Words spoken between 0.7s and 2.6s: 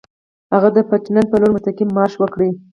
د پټنه پر لور مستقیم مارش وکړي.